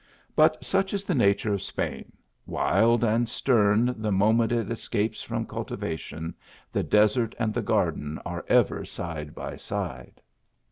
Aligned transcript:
But 0.35 0.65
such 0.65 0.95
is 0.95 1.05
the 1.05 1.13
nature 1.13 1.53
of 1.53 1.61
Spain 1.61 2.11
wild 2.47 3.03
and 3.03 3.29
stern 3.29 3.93
the 3.95 4.11
moment 4.11 4.51
it 4.51 4.71
es 4.71 4.87
capes 4.87 5.21
from 5.21 5.45
cultivation, 5.45 6.33
the 6.71 6.81
desert 6.81 7.35
and 7.37 7.53
the 7.53 7.61
garden 7.61 8.17
arc 8.25 8.47
ever 8.49 8.83
side 8.83 9.35
by 9.35 9.57
side. 9.57 10.19